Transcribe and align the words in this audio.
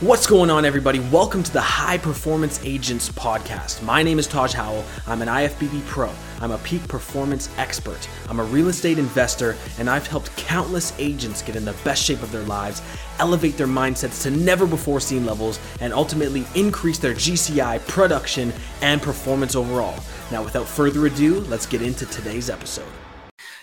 What's 0.00 0.26
going 0.26 0.48
on, 0.48 0.64
everybody? 0.64 0.98
Welcome 0.98 1.42
to 1.42 1.52
the 1.52 1.60
High 1.60 1.98
Performance 1.98 2.58
Agents 2.64 3.10
Podcast. 3.10 3.82
My 3.82 4.02
name 4.02 4.18
is 4.18 4.26
Taj 4.26 4.54
Howell. 4.54 4.82
I'm 5.06 5.20
an 5.20 5.28
IFBB 5.28 5.84
pro. 5.84 6.10
I'm 6.40 6.52
a 6.52 6.58
peak 6.58 6.88
performance 6.88 7.50
expert. 7.58 8.08
I'm 8.30 8.40
a 8.40 8.44
real 8.44 8.68
estate 8.68 8.98
investor, 8.98 9.58
and 9.78 9.90
I've 9.90 10.06
helped 10.06 10.34
countless 10.38 10.94
agents 10.98 11.42
get 11.42 11.54
in 11.54 11.66
the 11.66 11.76
best 11.84 12.02
shape 12.02 12.22
of 12.22 12.32
their 12.32 12.44
lives, 12.44 12.80
elevate 13.18 13.58
their 13.58 13.66
mindsets 13.66 14.22
to 14.22 14.30
never 14.30 14.66
before 14.66 15.00
seen 15.00 15.26
levels, 15.26 15.60
and 15.82 15.92
ultimately 15.92 16.46
increase 16.54 16.98
their 16.98 17.12
GCI 17.12 17.86
production 17.86 18.54
and 18.80 19.02
performance 19.02 19.54
overall. 19.54 20.02
Now, 20.32 20.42
without 20.42 20.66
further 20.66 21.04
ado, 21.08 21.40
let's 21.40 21.66
get 21.66 21.82
into 21.82 22.06
today's 22.06 22.48
episode. 22.48 22.88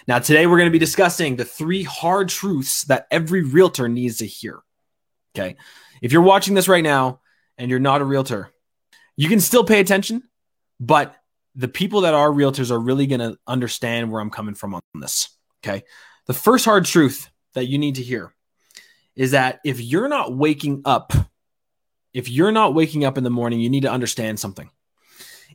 Now, 0.08 0.20
today 0.20 0.46
we're 0.46 0.58
going 0.58 0.70
to 0.70 0.72
be 0.72 0.78
discussing 0.78 1.36
the 1.36 1.46
three 1.46 1.82
hard 1.82 2.30
truths 2.30 2.84
that 2.84 3.08
every 3.10 3.42
realtor 3.42 3.90
needs 3.90 4.18
to 4.18 4.28
hear. 4.28 4.62
Okay. 5.36 5.56
If 6.02 6.12
you're 6.12 6.22
watching 6.22 6.54
this 6.54 6.68
right 6.68 6.84
now 6.84 7.22
and 7.58 7.70
you're 7.70 7.80
not 7.80 8.02
a 8.02 8.06
realtor, 8.06 8.52
you 9.16 9.30
can 9.30 9.40
still 9.40 9.64
pay 9.64 9.80
attention, 9.80 10.24
but 10.80 11.16
the 11.56 11.68
people 11.68 12.02
that 12.02 12.14
are 12.14 12.30
realtors 12.30 12.70
are 12.70 12.80
really 12.80 13.08
going 13.08 13.20
to 13.20 13.38
understand 13.48 14.12
where 14.12 14.22
I'm 14.22 14.30
coming 14.30 14.54
from 14.54 14.76
on 14.76 14.82
this. 14.96 15.30
Okay. 15.64 15.84
The 16.28 16.34
first 16.34 16.66
hard 16.66 16.86
truth 16.86 17.30
that 17.54 17.66
you 17.66 17.78
need 17.78 17.96
to 17.96 18.04
hear 18.04 18.34
is 19.16 19.32
that 19.32 19.60
if 19.66 19.82
you're 19.82 20.08
not 20.08 20.36
waking 20.36 20.84
up, 20.86 21.14
if 22.14 22.30
you're 22.30 22.52
not 22.52 22.76
waking 22.76 23.04
up 23.04 23.18
in 23.18 23.24
the 23.24 23.30
morning, 23.32 23.60
you 23.60 23.70
need 23.70 23.82
to 23.82 23.92
understand 23.92 24.40
something. 24.40 24.70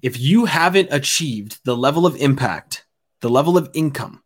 If 0.02 0.18
you 0.18 0.46
haven't 0.46 0.88
achieved 0.90 1.60
the 1.64 1.76
level 1.76 2.04
of 2.04 2.16
impact, 2.16 2.84
the 3.20 3.30
level 3.30 3.56
of 3.56 3.70
income, 3.72 4.22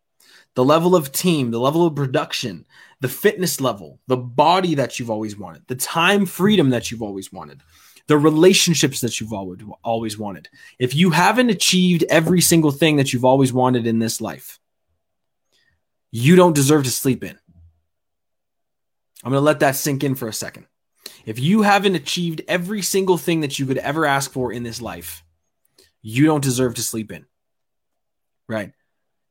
the 0.57 0.65
level 0.65 0.95
of 0.95 1.11
team, 1.11 1.51
the 1.51 1.59
level 1.59 1.85
of 1.85 1.93
production, 1.93 2.65
the 2.99 3.07
fitness 3.07 3.61
level, 3.61 3.99
the 4.07 4.17
body 4.17 4.73
that 4.73 4.97
you've 4.97 5.11
always 5.11 5.37
wanted, 5.37 5.61
the 5.67 5.75
time 5.75 6.25
freedom 6.25 6.71
that 6.71 6.89
you've 6.89 7.03
always 7.03 7.31
wanted, 7.31 7.61
the 8.07 8.17
relationships 8.17 8.99
that 9.01 9.21
you've 9.21 9.33
always 9.33 9.59
always 9.83 10.17
wanted. 10.17 10.49
If 10.79 10.95
you 10.95 11.11
haven't 11.11 11.51
achieved 11.51 12.05
every 12.09 12.41
single 12.41 12.71
thing 12.71 12.95
that 12.95 13.13
you've 13.13 13.23
always 13.23 13.53
wanted 13.53 13.85
in 13.85 13.99
this 13.99 14.19
life, 14.19 14.59
you 16.09 16.35
don't 16.35 16.55
deserve 16.55 16.85
to 16.85 16.91
sleep 16.91 17.23
in. 17.23 17.37
I'm 19.23 19.31
going 19.31 19.39
to 19.39 19.45
let 19.45 19.59
that 19.59 19.75
sink 19.75 20.03
in 20.03 20.15
for 20.15 20.27
a 20.27 20.33
second. 20.33 20.65
If 21.23 21.37
you 21.37 21.61
haven't 21.61 21.93
achieved 21.93 22.41
every 22.47 22.81
single 22.81 23.19
thing 23.19 23.41
that 23.41 23.59
you 23.59 23.67
could 23.67 23.77
ever 23.77 24.07
ask 24.07 24.31
for 24.31 24.51
in 24.51 24.63
this 24.63 24.81
life, 24.81 25.23
you 26.01 26.25
don't 26.25 26.43
deserve 26.43 26.73
to 26.75 26.81
sleep 26.81 27.11
in. 27.11 27.27
Right? 28.49 28.71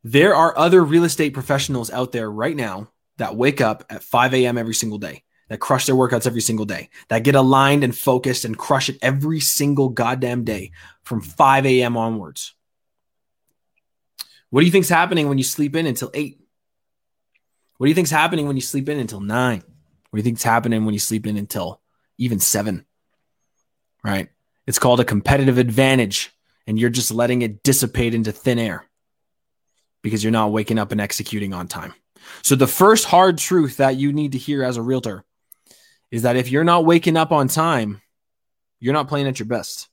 There 0.09 0.37
are 0.37 0.57
other 0.57 0.85
real 0.85 1.03
estate 1.03 1.35
professionals 1.35 1.91
out 1.91 2.13
there 2.13 2.31
right 2.31 2.55
now 2.55 2.93
that 3.17 3.35
wake 3.35 3.61
up 3.61 3.85
at 3.91 4.05
5 4.05 4.35
a.m. 4.35 4.57
every 4.57 4.73
single 4.73 4.99
day, 4.99 5.25
that 5.49 5.59
crush 5.59 5.87
their 5.87 5.97
workouts 5.97 6.29
every 6.29 6.43
single 6.43 6.65
day, 6.65 6.91
that 7.09 7.25
get 7.25 7.35
aligned 7.35 7.83
and 7.83 7.93
focused 7.93 8.45
and 8.45 8.57
crush 8.57 8.89
it 8.89 8.99
every 9.03 9.41
single 9.41 9.89
goddamn 9.89 10.45
day 10.45 10.71
from 11.03 11.21
5 11.21 11.67
a.m. 11.67 11.97
onwards. 11.97 12.55
What 14.51 14.61
do 14.61 14.67
you 14.67 14.71
think's 14.71 14.89
happening 14.89 15.29
when 15.29 15.39
you 15.39 15.45
sleep 15.45 15.75
in 15.75 15.87
until 15.87 16.13
8? 16.15 16.39
What 17.79 17.87
do 17.87 17.89
you 17.89 17.95
think's 17.97 18.13
happening 18.13 18.47
when 18.47 18.55
you 18.55 18.63
sleep 18.63 18.89
in 18.89 19.01
until 19.01 19.19
9? 19.19 19.57
What 19.57 19.65
do 20.13 20.19
you 20.19 20.23
think's 20.23 20.45
happening 20.45 20.85
when 20.85 20.95
you 20.95 21.01
sleep 21.01 21.27
in 21.27 21.37
until 21.37 21.81
even 22.17 22.39
7? 22.39 22.87
Right? 24.05 24.29
It's 24.69 24.79
called 24.79 25.01
a 25.01 25.05
competitive 25.05 25.59
advantage 25.59 26.33
and 26.65 26.79
you're 26.79 26.91
just 26.91 27.11
letting 27.11 27.43
it 27.43 27.65
dissipate 27.65 28.15
into 28.15 28.31
thin 28.31 28.61
air 28.61 28.87
because 30.03 30.23
you're 30.23 30.31
not 30.31 30.53
waking 30.53 30.79
up 30.79 30.93
and 30.93 31.01
executing 31.01 31.53
on 31.53 31.69
time. 31.69 31.95
So 32.43 32.55
the 32.55 32.67
first 32.67 33.05
hard 33.05 33.39
truth 33.39 33.79
that 33.79 33.97
you 33.97 34.13
need 34.13 34.33
to 34.33 34.39
hear 34.39 34.63
as 34.63 34.77
a 34.77 34.83
realtor 34.83 35.25
is 36.11 36.23
that 36.23 36.37
if 36.37 36.51
you're 36.51 36.65
not 36.65 36.85
waking 36.85 37.17
up 37.17 37.33
on 37.33 37.49
time, 37.49 38.01
you're 38.79 38.95
not 38.95 39.09
playing 39.09 39.27
at 39.27 39.39
your 39.39 39.47
best. 39.47 39.89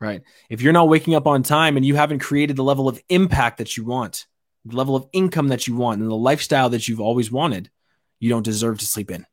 Right? 0.00 0.22
If 0.50 0.62
you're 0.62 0.72
not 0.72 0.88
waking 0.88 1.14
up 1.14 1.26
on 1.26 1.42
time 1.42 1.76
and 1.76 1.86
you 1.86 1.94
haven't 1.94 2.18
created 2.18 2.56
the 2.56 2.64
level 2.64 2.88
of 2.88 3.00
impact 3.08 3.58
that 3.58 3.76
you 3.76 3.84
want, 3.84 4.26
the 4.64 4.76
level 4.76 4.96
of 4.96 5.06
income 5.12 5.48
that 5.48 5.66
you 5.66 5.76
want, 5.76 6.00
and 6.00 6.10
the 6.10 6.14
lifestyle 6.14 6.70
that 6.70 6.88
you've 6.88 7.00
always 7.00 7.30
wanted, 7.30 7.70
you 8.18 8.28
don't 8.28 8.44
deserve 8.44 8.78
to 8.78 8.86
sleep 8.86 9.10
in. 9.10 9.26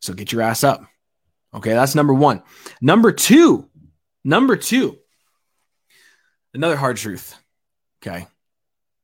So 0.00 0.12
get 0.12 0.32
your 0.32 0.42
ass 0.42 0.64
up. 0.64 0.84
Okay, 1.52 1.72
that's 1.72 1.94
number 1.94 2.14
1. 2.14 2.42
Number 2.80 3.12
2, 3.12 3.68
number 4.24 4.56
2. 4.56 4.98
Another 6.54 6.76
hard 6.76 6.96
truth. 6.96 7.36
Okay. 8.02 8.26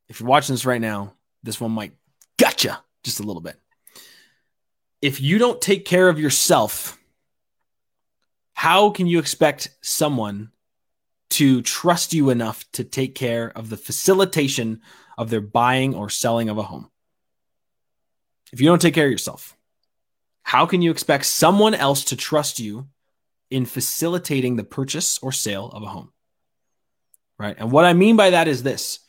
If 0.09 0.21
you're 0.21 0.29
watching 0.29 0.55
this 0.55 0.67
right 0.67 0.81
now, 0.81 1.15
this 1.43 1.61
one 1.61 1.73
might 1.73 1.93
gotcha 2.39 2.83
just 3.03 3.21
a 3.21 3.25
little 3.25 3.43
bit. 3.43 3.59
If 5.03 5.21
you 5.21 5.39
don't 5.39 5.61
take 5.61 5.85
care 5.85 6.09
of 6.09 6.19
yourself, 6.19 6.99
how 8.55 8.91
can 8.91 9.07
you 9.07 9.19
expect 9.19 9.71
someone 9.83 10.51
to 11.31 11.61
trust 11.63 12.15
you 12.15 12.31
enough 12.31 12.65
to 12.73 12.85
take 12.85 13.15
care 13.15 13.53
of 13.55 13.69
the 13.69 13.77
facilitation 13.77 14.81
of 15.19 15.31
their 15.31 15.41
buying 15.41 15.95
or 15.95 16.09
selling 16.09 16.49
of 16.49 16.59
a 16.59 16.63
home? 16.63 16.91
If 18.53 18.61
you 18.61 18.67
don't 18.67 18.81
take 18.81 18.95
care 18.95 19.07
of 19.07 19.13
yourself, 19.13 19.57
how 20.43 20.67
can 20.67 20.81
you 20.81 20.91
expect 20.91 21.27
someone 21.27 21.75
else 21.75 22.05
to 22.05 22.17
trust 22.17 22.61
you 22.61 22.89
in 23.51 23.67
facilitating 23.67 24.57
the 24.57 24.65
purchase 24.65 25.19
or 25.21 25.33
sale 25.33 25.69
of 25.69 25.83
a 25.83 25.87
home? 25.87 26.13
Right. 27.39 27.57
And 27.59 27.71
what 27.71 27.85
I 27.85 27.93
mean 27.93 28.17
by 28.17 28.31
that 28.31 28.49
is 28.49 28.63
this 28.63 29.01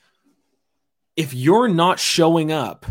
if 1.17 1.33
you're 1.33 1.67
not 1.67 1.99
showing 1.99 2.51
up 2.51 2.85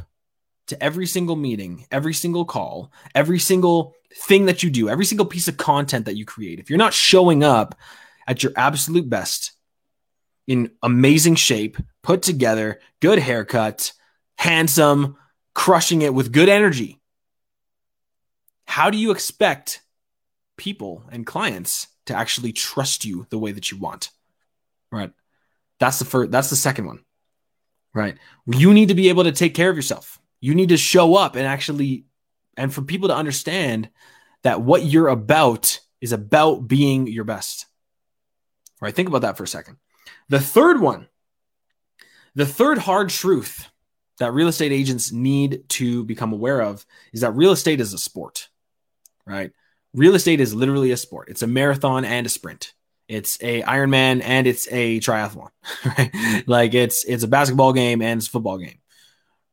to 0.66 0.82
every 0.82 1.06
single 1.06 1.36
meeting, 1.36 1.86
every 1.92 2.12
single 2.12 2.44
call, 2.44 2.92
every 3.14 3.38
single 3.38 3.94
thing 4.12 4.46
that 4.46 4.64
you 4.64 4.70
do, 4.70 4.88
every 4.88 5.04
single 5.04 5.24
piece 5.26 5.46
of 5.46 5.56
content 5.56 6.06
that 6.06 6.16
you 6.16 6.26
create, 6.26 6.58
if 6.58 6.68
you're 6.68 6.76
not 6.78 6.92
showing 6.92 7.44
up 7.44 7.78
at 8.26 8.42
your 8.42 8.52
absolute 8.56 9.08
best 9.08 9.52
in 10.48 10.72
amazing 10.82 11.36
shape, 11.36 11.76
put 12.02 12.22
together, 12.22 12.80
good 13.00 13.20
haircut, 13.20 13.92
handsome, 14.36 15.16
crushing 15.54 16.02
it 16.02 16.12
with 16.12 16.32
good 16.32 16.48
energy, 16.48 17.00
how 18.66 18.90
do 18.90 18.98
you 18.98 19.12
expect 19.12 19.82
people 20.56 21.04
and 21.12 21.24
clients 21.24 21.86
to 22.06 22.14
actually 22.14 22.52
trust 22.52 23.04
you 23.04 23.26
the 23.30 23.38
way 23.38 23.52
that 23.52 23.70
you 23.70 23.78
want? 23.78 24.10
Right. 24.90 25.12
That's 25.78 26.00
the 26.00 26.04
first, 26.04 26.32
that's 26.32 26.50
the 26.50 26.56
second 26.56 26.86
one 26.86 27.05
right? 27.96 28.18
You 28.46 28.74
need 28.74 28.88
to 28.88 28.94
be 28.94 29.08
able 29.08 29.24
to 29.24 29.32
take 29.32 29.54
care 29.54 29.70
of 29.70 29.76
yourself. 29.76 30.20
You 30.40 30.54
need 30.54 30.68
to 30.68 30.76
show 30.76 31.16
up 31.16 31.34
and 31.34 31.46
actually, 31.46 32.04
and 32.56 32.72
for 32.72 32.82
people 32.82 33.08
to 33.08 33.16
understand 33.16 33.88
that 34.42 34.60
what 34.60 34.84
you're 34.84 35.08
about 35.08 35.80
is 36.00 36.12
about 36.12 36.68
being 36.68 37.06
your 37.06 37.24
best. 37.24 37.66
Right, 38.80 38.94
think 38.94 39.08
about 39.08 39.22
that 39.22 39.38
for 39.38 39.44
a 39.44 39.48
second. 39.48 39.78
The 40.28 40.38
third 40.38 40.80
one, 40.80 41.08
the 42.34 42.44
third 42.44 42.76
hard 42.76 43.08
truth 43.08 43.66
that 44.18 44.34
real 44.34 44.48
estate 44.48 44.72
agents 44.72 45.10
need 45.10 45.66
to 45.70 46.04
become 46.04 46.34
aware 46.34 46.60
of 46.60 46.84
is 47.14 47.22
that 47.22 47.32
real 47.32 47.52
estate 47.52 47.80
is 47.80 47.94
a 47.94 47.98
sport, 47.98 48.48
right? 49.24 49.52
Real 49.94 50.14
estate 50.14 50.40
is 50.40 50.54
literally 50.54 50.90
a 50.90 50.98
sport. 50.98 51.30
It's 51.30 51.42
a 51.42 51.46
marathon 51.46 52.04
and 52.04 52.26
a 52.26 52.30
sprint. 52.30 52.74
It's 53.08 53.38
a 53.40 53.62
Ironman 53.62 54.20
and 54.24 54.46
it's 54.46 54.66
a 54.70 54.98
triathlon, 55.00 55.50
right? 55.84 56.44
Like 56.46 56.74
it's 56.74 57.04
it's 57.04 57.22
a 57.22 57.28
basketball 57.28 57.72
game 57.72 58.02
and 58.02 58.18
it's 58.18 58.26
a 58.26 58.30
football 58.30 58.58
game, 58.58 58.78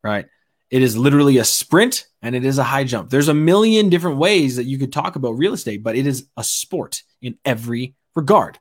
right? 0.03 0.25
It 0.71 0.81
is 0.81 0.97
literally 0.97 1.37
a 1.37 1.43
sprint 1.43 2.07
and 2.23 2.35
it 2.35 2.43
is 2.45 2.57
a 2.57 2.63
high 2.63 2.83
jump. 2.83 3.11
There's 3.11 3.27
a 3.27 3.33
million 3.33 3.89
different 3.89 4.17
ways 4.17 4.55
that 4.55 4.63
you 4.63 4.79
could 4.79 4.91
talk 4.91 5.15
about 5.15 5.37
real 5.37 5.53
estate, 5.53 5.83
but 5.83 5.95
it 5.95 6.07
is 6.07 6.27
a 6.35 6.43
sport 6.43 7.03
in 7.21 7.37
every 7.45 7.95
regard, 8.15 8.57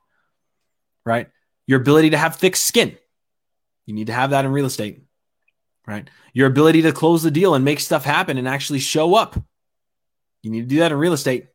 right? 1.05 1.27
Your 1.65 1.81
ability 1.81 2.11
to 2.11 2.17
have 2.17 2.35
thick 2.35 2.55
skin, 2.55 2.95
you 3.87 3.95
need 3.95 4.07
to 4.07 4.13
have 4.13 4.29
that 4.29 4.45
in 4.45 4.51
real 4.51 4.65
estate, 4.65 5.01
right? 5.87 6.07
Your 6.33 6.47
ability 6.47 6.83
to 6.83 6.91
close 6.91 7.23
the 7.23 7.31
deal 7.31 7.55
and 7.55 7.65
make 7.65 7.79
stuff 7.79 8.05
happen 8.05 8.37
and 8.37 8.47
actually 8.47 8.79
show 8.79 9.15
up, 9.15 9.35
you 10.43 10.51
need 10.51 10.61
to 10.61 10.67
do 10.67 10.79
that 10.79 10.91
in 10.91 10.97
real 10.99 11.13
estate, 11.13 11.47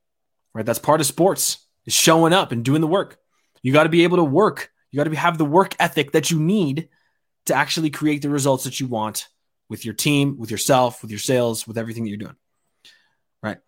right? 0.55 0.66
That's 0.66 0.78
part 0.81 1.00
of 1.00 1.06
sports, 1.06 1.58
is 1.87 1.94
showing 1.94 2.32
up 2.32 2.50
and 2.50 2.64
doing 2.64 2.81
the 2.81 2.87
work. 2.88 3.19
You 3.69 3.75
got 3.75 3.82
to 3.82 3.91
be 3.91 4.05
able 4.05 4.17
to 4.17 4.25
work. 4.25 4.70
You 4.91 4.97
got 4.97 5.11
to 5.11 5.15
have 5.15 5.37
the 5.37 5.44
work 5.44 5.76
ethic 5.79 6.12
that 6.12 6.31
you 6.31 6.41
need 6.41 6.88
to 7.44 7.55
actually 7.55 7.91
create 7.91 8.23
the 8.23 8.31
results 8.31 8.65
that 8.65 8.81
you 8.81 8.87
want 8.87 9.29
with 9.69 9.85
your 9.85 9.93
team, 9.93 10.38
with 10.38 10.50
yourself, 10.50 11.03
with 11.03 11.11
your 11.11 11.20
sales, 11.20 11.67
with 11.67 11.76
everything 11.76 12.05
that 12.05 12.09
you're 12.09 12.17
doing. 12.17 12.37
Right. 13.43 13.59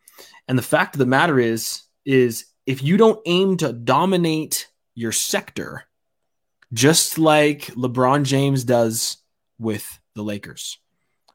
And 0.49 0.56
the 0.56 0.62
fact 0.62 0.94
of 0.94 1.00
the 1.00 1.05
matter 1.05 1.38
is, 1.38 1.82
is 2.06 2.47
if 2.64 2.82
you 2.82 2.97
don't 2.97 3.20
aim 3.26 3.58
to 3.58 3.75
dominate 3.75 4.69
your 4.94 5.12
sector, 5.12 5.85
just 6.73 7.19
like 7.19 7.67
LeBron 7.67 8.25
James 8.25 8.64
does 8.64 9.19
with 9.58 10.00
the 10.14 10.23
Lakers, 10.23 10.79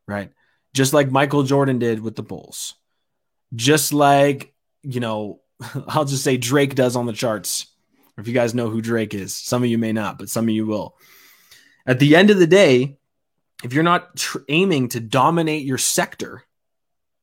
right? 0.07 0.31
Just 0.73 0.91
like 0.91 1.11
Michael 1.11 1.43
Jordan 1.43 1.77
did 1.77 1.99
with 1.99 2.15
the 2.15 2.23
Bulls, 2.23 2.73
just 3.55 3.93
like, 3.93 4.55
you 4.81 5.01
know, 5.01 5.41
I'll 5.87 6.05
just 6.05 6.23
say 6.23 6.37
Drake 6.37 6.73
does 6.73 6.95
on 6.95 7.05
the 7.05 7.13
charts 7.13 7.67
if 8.17 8.27
you 8.27 8.33
guys 8.33 8.55
know 8.55 8.69
who 8.69 8.81
Drake 8.81 9.13
is. 9.13 9.35
Some 9.35 9.63
of 9.63 9.69
you 9.69 9.77
may 9.77 9.91
not, 9.93 10.17
but 10.17 10.29
some 10.29 10.45
of 10.45 10.49
you 10.49 10.65
will. 10.65 10.97
At 11.85 11.99
the 11.99 12.15
end 12.15 12.29
of 12.29 12.39
the 12.39 12.47
day, 12.47 12.97
if 13.63 13.73
you're 13.73 13.83
not 13.83 14.15
tr- 14.15 14.39
aiming 14.49 14.89
to 14.89 14.99
dominate 14.99 15.65
your 15.65 15.77
sector, 15.77 16.43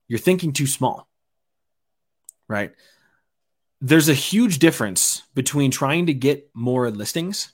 you're 0.09 0.19
thinking 0.19 0.53
too 0.53 0.67
small, 0.67 1.09
right? 2.49 2.73
there's 3.83 4.09
a 4.09 4.15
huge 4.15 4.61
difference 4.61 5.23
between 5.35 5.73
trying 5.73 6.07
to 6.07 6.15
get 6.15 6.49
more 6.55 6.89
listings 6.89 7.53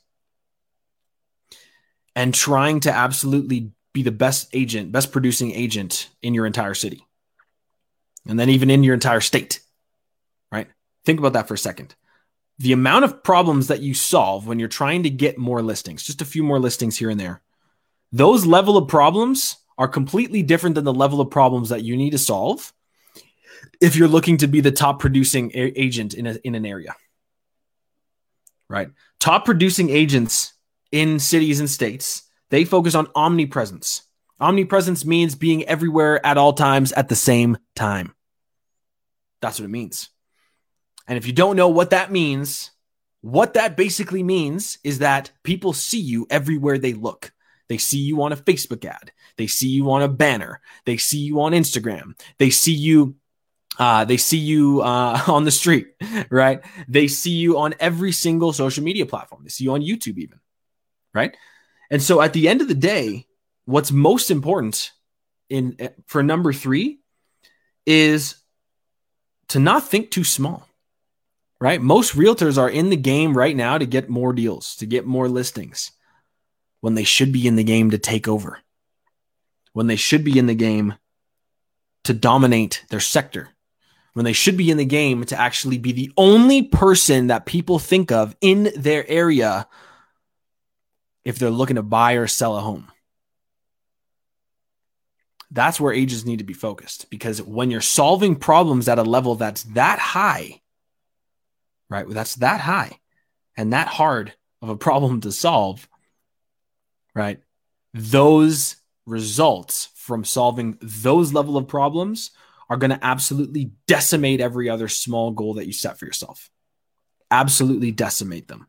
and 2.14 2.34
trying 2.34 2.80
to 2.80 2.92
absolutely 2.92 3.72
be 3.94 4.02
the 4.02 4.12
best 4.12 4.48
agent, 4.52 4.92
best 4.92 5.10
producing 5.10 5.52
agent 5.52 6.10
in 6.20 6.34
your 6.34 6.44
entire 6.44 6.74
city. 6.74 7.02
And 8.26 8.38
then 8.38 8.50
even 8.50 8.68
in 8.68 8.84
your 8.84 8.92
entire 8.92 9.22
state. 9.22 9.60
Right? 10.52 10.68
Think 11.06 11.18
about 11.18 11.32
that 11.32 11.48
for 11.48 11.54
a 11.54 11.58
second. 11.58 11.94
The 12.58 12.72
amount 12.72 13.04
of 13.04 13.22
problems 13.22 13.68
that 13.68 13.80
you 13.80 13.94
solve 13.94 14.46
when 14.46 14.58
you're 14.58 14.68
trying 14.68 15.04
to 15.04 15.10
get 15.10 15.38
more 15.38 15.62
listings, 15.62 16.02
just 16.02 16.22
a 16.22 16.26
few 16.26 16.42
more 16.42 16.58
listings 16.58 16.96
here 16.96 17.10
and 17.10 17.20
there. 17.20 17.40
Those 18.10 18.46
level 18.46 18.76
of 18.76 18.88
problems 18.88 19.56
are 19.76 19.88
completely 19.88 20.42
different 20.42 20.74
than 20.74 20.84
the 20.84 20.92
level 20.92 21.20
of 21.20 21.30
problems 21.30 21.68
that 21.68 21.84
you 21.84 21.96
need 21.96 22.10
to 22.10 22.18
solve 22.18 22.72
if 23.80 23.94
you're 23.94 24.08
looking 24.08 24.38
to 24.38 24.48
be 24.48 24.60
the 24.60 24.72
top 24.72 24.98
producing 24.98 25.52
a- 25.54 25.80
agent 25.80 26.14
in, 26.14 26.26
a, 26.26 26.36
in 26.42 26.54
an 26.54 26.66
area. 26.66 26.96
Right? 28.68 28.90
Top 29.20 29.44
producing 29.44 29.88
agents 29.90 30.52
in 30.90 31.18
cities 31.18 31.60
and 31.60 31.70
states, 31.70 32.22
they 32.50 32.64
focus 32.64 32.94
on 32.94 33.08
omnipresence. 33.14 34.02
Omnipresence 34.40 35.04
means 35.04 35.34
being 35.34 35.64
everywhere 35.64 36.24
at 36.24 36.38
all 36.38 36.52
times 36.52 36.92
at 36.92 37.08
the 37.08 37.16
same 37.16 37.58
time. 37.74 38.14
That's 39.40 39.58
what 39.58 39.66
it 39.66 39.70
means. 39.70 40.10
And 41.08 41.16
if 41.18 41.26
you 41.26 41.32
don't 41.32 41.56
know 41.56 41.68
what 41.68 41.90
that 41.90 42.12
means, 42.12 42.70
what 43.22 43.54
that 43.54 43.76
basically 43.76 44.22
means 44.22 44.78
is 44.84 45.00
that 45.00 45.32
people 45.42 45.72
see 45.72 46.00
you 46.00 46.26
everywhere 46.30 46.78
they 46.78 46.92
look. 46.92 47.32
They 47.68 47.78
see 47.78 47.98
you 47.98 48.22
on 48.22 48.32
a 48.32 48.36
Facebook 48.36 48.84
ad. 48.84 49.12
They 49.36 49.46
see 49.46 49.68
you 49.68 49.90
on 49.90 50.02
a 50.02 50.08
banner. 50.08 50.60
They 50.86 50.96
see 50.96 51.18
you 51.18 51.40
on 51.40 51.52
Instagram. 51.52 52.18
They 52.38 52.50
see 52.50 52.72
you 52.72 53.16
uh, 53.78 54.04
they 54.04 54.16
see 54.16 54.38
you 54.38 54.82
uh, 54.82 55.22
on 55.28 55.44
the 55.44 55.50
street, 55.50 55.88
right? 56.30 56.60
They 56.88 57.08
see 57.08 57.30
you 57.30 57.58
on 57.58 57.74
every 57.78 58.12
single 58.12 58.52
social 58.52 58.82
media 58.82 59.06
platform. 59.06 59.44
They 59.44 59.50
see 59.50 59.64
you 59.64 59.72
on 59.72 59.82
YouTube, 59.82 60.18
even, 60.18 60.40
right? 61.14 61.36
And 61.90 62.02
so, 62.02 62.20
at 62.20 62.32
the 62.32 62.48
end 62.48 62.60
of 62.60 62.68
the 62.68 62.74
day, 62.74 63.26
what's 63.64 63.92
most 63.92 64.30
important 64.30 64.92
in 65.48 65.76
for 66.06 66.22
number 66.22 66.52
three 66.52 66.98
is 67.86 68.36
to 69.48 69.58
not 69.58 69.88
think 69.88 70.10
too 70.10 70.24
small, 70.24 70.67
right? 71.60 71.80
Most 71.80 72.14
realtors 72.14 72.58
are 72.58 72.70
in 72.70 72.90
the 72.90 72.96
game 72.96 73.36
right 73.36 73.56
now 73.56 73.78
to 73.78 73.86
get 73.86 74.08
more 74.08 74.32
deals, 74.32 74.76
to 74.76 74.86
get 74.86 75.06
more 75.06 75.28
listings, 75.28 75.92
when 76.80 76.94
they 76.94 77.04
should 77.04 77.32
be 77.32 77.46
in 77.46 77.56
the 77.56 77.64
game 77.64 77.90
to 77.90 77.98
take 77.98 78.28
over, 78.28 78.60
when 79.72 79.86
they 79.86 79.96
should 79.96 80.24
be 80.24 80.38
in 80.38 80.46
the 80.46 80.54
game 80.54 80.94
to 82.04 82.14
dominate 82.14 82.84
their 82.90 83.00
sector 83.00 83.50
when 84.18 84.24
they 84.24 84.32
should 84.32 84.56
be 84.56 84.68
in 84.68 84.78
the 84.78 84.84
game 84.84 85.24
to 85.24 85.38
actually 85.38 85.78
be 85.78 85.92
the 85.92 86.10
only 86.16 86.62
person 86.62 87.28
that 87.28 87.46
people 87.46 87.78
think 87.78 88.10
of 88.10 88.34
in 88.40 88.68
their 88.76 89.08
area 89.08 89.68
if 91.24 91.38
they're 91.38 91.50
looking 91.50 91.76
to 91.76 91.84
buy 91.84 92.14
or 92.14 92.26
sell 92.26 92.56
a 92.56 92.60
home. 92.60 92.90
That's 95.52 95.80
where 95.80 95.92
agents 95.92 96.24
need 96.24 96.40
to 96.40 96.44
be 96.44 96.52
focused 96.52 97.08
because 97.10 97.40
when 97.40 97.70
you're 97.70 97.80
solving 97.80 98.34
problems 98.34 98.88
at 98.88 98.98
a 98.98 99.04
level 99.04 99.36
that's 99.36 99.62
that 99.62 100.00
high, 100.00 100.62
right? 101.90 102.08
That's 102.08 102.36
that 102.36 102.60
high 102.60 102.98
and 103.56 103.72
that 103.72 103.88
hard 103.88 104.32
of 104.62 104.68
a 104.68 104.76
problem 104.76 105.20
to 105.22 105.32
solve, 105.32 105.88
right? 107.14 107.40
Those 107.94 108.76
results 109.06 109.88
from 109.94 110.24
solving 110.24 110.78
those 110.80 111.32
level 111.32 111.56
of 111.56 111.68
problems 111.68 112.30
are 112.70 112.76
going 112.76 112.90
to 112.90 113.04
absolutely 113.04 113.70
decimate 113.86 114.40
every 114.40 114.68
other 114.68 114.88
small 114.88 115.30
goal 115.30 115.54
that 115.54 115.66
you 115.66 115.72
set 115.72 115.98
for 115.98 116.04
yourself. 116.04 116.50
Absolutely 117.30 117.90
decimate 117.90 118.48
them. 118.48 118.66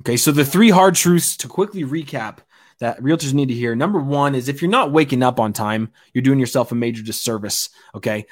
Okay, 0.00 0.16
so 0.16 0.32
the 0.32 0.44
three 0.44 0.70
hard 0.70 0.94
truths 0.94 1.36
to 1.38 1.48
quickly 1.48 1.84
recap 1.84 2.38
that 2.80 3.00
realtors 3.00 3.32
need 3.32 3.48
to 3.48 3.54
hear. 3.54 3.76
Number 3.76 4.00
one 4.00 4.34
is 4.34 4.48
if 4.48 4.60
you're 4.60 4.70
not 4.70 4.90
waking 4.90 5.22
up 5.22 5.38
on 5.38 5.52
time, 5.52 5.92
you're 6.12 6.22
doing 6.22 6.40
yourself 6.40 6.72
a 6.72 6.74
major 6.74 7.02
disservice. 7.02 7.68
Okay. 7.94 8.26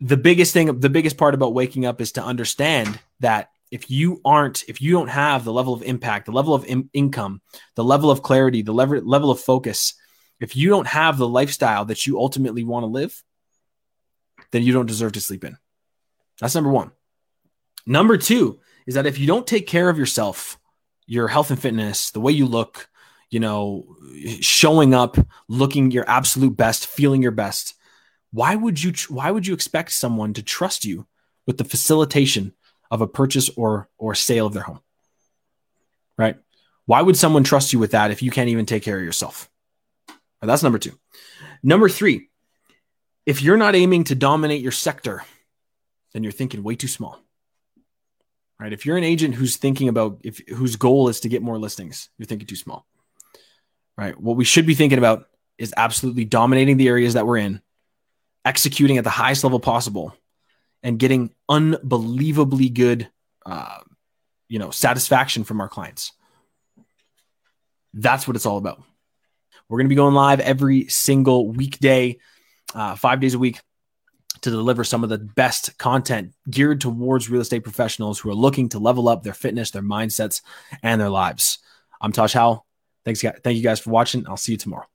The 0.00 0.16
biggest 0.16 0.52
thing, 0.52 0.80
the 0.80 0.88
biggest 0.88 1.18
part 1.18 1.34
about 1.34 1.54
waking 1.54 1.84
up 1.84 2.00
is 2.00 2.12
to 2.12 2.24
understand 2.24 2.98
that 3.20 3.50
if 3.70 3.90
you 3.90 4.20
aren't, 4.24 4.64
if 4.68 4.80
you 4.80 4.92
don't 4.92 5.08
have 5.08 5.44
the 5.44 5.52
level 5.52 5.74
of 5.74 5.82
impact, 5.82 6.26
the 6.26 6.32
level 6.32 6.54
of 6.54 6.64
in- 6.64 6.90
income, 6.92 7.40
the 7.76 7.84
level 7.84 8.10
of 8.10 8.22
clarity, 8.22 8.62
the 8.62 8.72
level, 8.72 9.00
level 9.00 9.30
of 9.30 9.40
focus, 9.40 9.94
if 10.40 10.56
you 10.56 10.70
don't 10.70 10.86
have 10.86 11.18
the 11.18 11.28
lifestyle 11.28 11.84
that 11.84 12.06
you 12.06 12.18
ultimately 12.18 12.64
want 12.64 12.82
to 12.82 12.88
live, 12.88 13.22
then 14.50 14.62
you 14.62 14.72
don't 14.72 14.86
deserve 14.86 15.12
to 15.12 15.20
sleep 15.20 15.44
in. 15.44 15.56
That's 16.40 16.54
number 16.54 16.70
one. 16.70 16.92
Number 17.86 18.16
two 18.16 18.60
is 18.86 18.94
that 18.94 19.06
if 19.06 19.18
you 19.18 19.26
don't 19.26 19.46
take 19.46 19.66
care 19.66 19.88
of 19.88 19.98
yourself, 19.98 20.58
your 21.06 21.28
health 21.28 21.50
and 21.50 21.60
fitness, 21.60 22.10
the 22.10 22.20
way 22.20 22.32
you 22.32 22.46
look, 22.46 22.88
you 23.30 23.40
know, 23.40 23.96
showing 24.40 24.94
up, 24.94 25.16
looking 25.48 25.90
your 25.90 26.08
absolute 26.08 26.56
best, 26.56 26.86
feeling 26.86 27.22
your 27.22 27.32
best, 27.32 27.74
why 28.32 28.54
would 28.54 28.82
you 28.82 28.92
why 29.08 29.30
would 29.30 29.46
you 29.46 29.54
expect 29.54 29.92
someone 29.92 30.34
to 30.34 30.42
trust 30.42 30.84
you 30.84 31.06
with 31.46 31.58
the 31.58 31.64
facilitation 31.64 32.54
of 32.90 33.00
a 33.00 33.06
purchase 33.06 33.50
or 33.56 33.88
or 33.98 34.14
sale 34.14 34.46
of 34.46 34.52
their 34.52 34.62
home? 34.62 34.80
Right? 36.16 36.36
Why 36.86 37.02
would 37.02 37.16
someone 37.16 37.44
trust 37.44 37.72
you 37.72 37.78
with 37.78 37.92
that 37.92 38.10
if 38.10 38.22
you 38.22 38.30
can't 38.30 38.48
even 38.48 38.66
take 38.66 38.82
care 38.82 38.98
of 38.98 39.04
yourself? 39.04 39.48
that's 40.42 40.62
number 40.62 40.78
2. 40.78 40.98
Number 41.62 41.88
3, 41.90 42.28
if 43.26 43.42
you're 43.42 43.58
not 43.58 43.74
aiming 43.74 44.04
to 44.04 44.14
dominate 44.14 44.62
your 44.62 44.72
sector, 44.72 45.22
then 46.14 46.22
you're 46.22 46.32
thinking 46.32 46.62
way 46.62 46.76
too 46.76 46.88
small. 46.88 47.20
Right? 48.58 48.72
If 48.72 48.84
you're 48.84 48.96
an 48.96 49.04
agent 49.04 49.34
who's 49.34 49.56
thinking 49.56 49.88
about 49.88 50.20
if 50.22 50.40
whose 50.48 50.76
goal 50.76 51.08
is 51.08 51.20
to 51.20 51.28
get 51.28 51.42
more 51.42 51.58
listings, 51.58 52.08
you're 52.18 52.26
thinking 52.26 52.46
too 52.46 52.56
small. 52.56 52.86
Right? 53.96 54.18
What 54.18 54.36
we 54.36 54.44
should 54.44 54.66
be 54.66 54.74
thinking 54.74 54.98
about 54.98 55.26
is 55.58 55.74
absolutely 55.76 56.24
dominating 56.24 56.76
the 56.76 56.88
areas 56.88 57.14
that 57.14 57.26
we're 57.26 57.36
in, 57.36 57.62
executing 58.44 58.98
at 58.98 59.04
the 59.04 59.10
highest 59.10 59.44
level 59.44 59.60
possible, 59.60 60.14
and 60.82 60.98
getting 60.98 61.30
unbelievably 61.48 62.70
good, 62.70 63.08
uh, 63.44 63.78
you 64.48 64.58
know, 64.58 64.70
satisfaction 64.70 65.44
from 65.44 65.60
our 65.60 65.68
clients. 65.68 66.12
That's 67.92 68.26
what 68.26 68.36
it's 68.36 68.46
all 68.46 68.56
about. 68.56 68.82
We're 69.68 69.78
going 69.78 69.86
to 69.86 69.90
be 69.90 69.96
going 69.96 70.14
live 70.14 70.40
every 70.40 70.88
single 70.88 71.48
weekday 71.48 72.18
uh, 72.74 72.96
five 72.96 73.20
days 73.20 73.34
a 73.34 73.38
week 73.38 73.60
to 74.42 74.50
deliver 74.50 74.84
some 74.84 75.04
of 75.04 75.10
the 75.10 75.18
best 75.18 75.76
content 75.78 76.32
geared 76.48 76.80
towards 76.80 77.28
real 77.28 77.40
estate 77.40 77.62
professionals 77.62 78.18
who 78.18 78.30
are 78.30 78.34
looking 78.34 78.68
to 78.70 78.78
level 78.78 79.08
up 79.08 79.22
their 79.22 79.34
fitness, 79.34 79.70
their 79.70 79.82
mindsets, 79.82 80.42
and 80.82 81.00
their 81.00 81.10
lives. 81.10 81.58
I'm 82.00 82.12
Tosh 82.12 82.32
Howell. 82.32 82.66
Thanks. 83.04 83.22
Thank 83.22 83.56
you 83.56 83.62
guys 83.62 83.80
for 83.80 83.90
watching. 83.90 84.26
I'll 84.26 84.36
see 84.36 84.52
you 84.52 84.58
tomorrow. 84.58 84.89